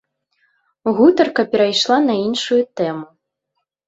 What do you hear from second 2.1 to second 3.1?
іншую тэму.